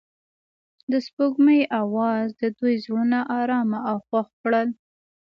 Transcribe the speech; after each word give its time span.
د 0.91 0.93
سپوږمۍ 1.05 1.61
اواز 1.81 2.27
د 2.41 2.43
دوی 2.57 2.73
زړونه 2.83 3.19
ارامه 3.39 3.79
او 3.89 3.97
خوښ 4.07 4.27
کړل. 4.41 4.67